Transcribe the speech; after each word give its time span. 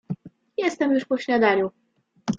"Jestem 0.57 0.93
już 0.93 1.05
po 1.05 1.17
śniadaniu." 1.17 1.71